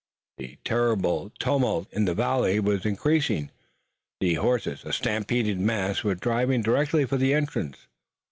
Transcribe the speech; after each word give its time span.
The 0.39 0.57
terrible 0.65 1.31
tumult 1.37 1.87
in 1.93 2.05
the 2.05 2.15
valley 2.15 2.59
was 2.59 2.87
increasing. 2.87 3.51
The 4.19 4.33
horses, 4.33 4.81
a 4.83 4.91
stampeded 4.93 5.59
mass, 5.59 6.03
were 6.03 6.15
driving 6.15 6.63
directly 6.63 7.05
for 7.05 7.17
the 7.17 7.35
entrance. 7.35 7.85